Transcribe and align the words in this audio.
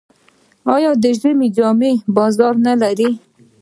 آیا 0.75 0.91
د 1.03 1.05
ژمي 1.19 1.47
جامې 1.57 1.93
بازار 2.15 2.53
نلري؟ 2.65 3.09